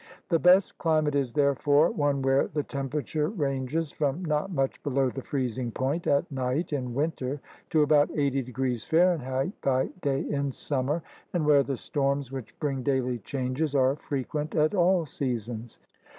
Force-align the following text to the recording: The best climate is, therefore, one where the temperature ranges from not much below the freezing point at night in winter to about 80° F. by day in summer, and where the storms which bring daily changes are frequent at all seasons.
The 0.29 0.39
best 0.39 0.75
climate 0.79 1.13
is, 1.13 1.31
therefore, 1.33 1.91
one 1.91 2.23
where 2.23 2.47
the 2.47 2.63
temperature 2.63 3.27
ranges 3.29 3.91
from 3.91 4.25
not 4.25 4.49
much 4.51 4.81
below 4.81 5.11
the 5.11 5.21
freezing 5.21 5.69
point 5.71 6.07
at 6.07 6.31
night 6.31 6.73
in 6.73 6.95
winter 6.95 7.39
to 7.69 7.83
about 7.83 8.09
80° 8.09 9.47
F. 9.47 9.51
by 9.61 9.89
day 10.01 10.21
in 10.21 10.51
summer, 10.53 11.03
and 11.33 11.45
where 11.45 11.61
the 11.61 11.77
storms 11.77 12.31
which 12.31 12.59
bring 12.59 12.81
daily 12.81 13.19
changes 13.19 13.75
are 13.75 13.95
frequent 13.95 14.55
at 14.55 14.73
all 14.73 15.05
seasons. 15.05 15.77